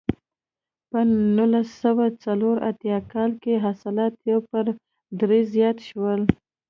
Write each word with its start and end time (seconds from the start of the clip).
په 0.89 0.99
نولس 1.37 1.69
سوه 1.83 2.05
څلور 2.23 2.55
اتیا 2.69 2.97
کال 3.11 3.31
کې 3.43 3.53
حاصلات 3.65 4.13
یو 4.31 4.39
پر 4.49 4.65
درې 5.19 5.39
زیات 5.53 5.77
شول. 5.89 6.21